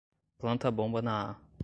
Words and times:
Planta 0.39 0.67
a 0.67 0.71
bomba 0.71 0.99
na 1.07 1.13
A 1.29 1.35